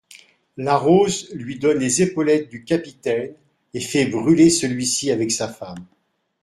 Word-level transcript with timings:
La 0.57 0.77
Rose 0.77 1.29
lui 1.31 1.59
donne 1.59 1.77
les 1.77 2.01
épaulettes 2.01 2.49
du 2.49 2.63
capitaine 2.63 3.35
et 3.75 3.79
fait 3.79 4.07
brûler 4.07 4.49
celui-ci 4.49 5.11
avec 5.11 5.29
sa 5.31 5.47
femme. 5.47 5.85